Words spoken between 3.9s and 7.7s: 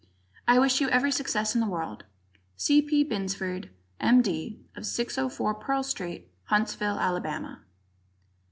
M. D., 604 Pearl Street, Huntsville, Ala.